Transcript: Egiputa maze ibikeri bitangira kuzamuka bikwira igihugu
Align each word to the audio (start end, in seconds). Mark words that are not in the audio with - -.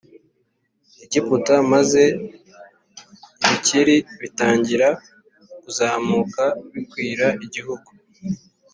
Egiputa 1.03 1.55
maze 1.73 2.03
ibikeri 3.43 3.95
bitangira 4.21 4.87
kuzamuka 5.61 6.43
bikwira 6.73 7.27
igihugu 7.45 7.89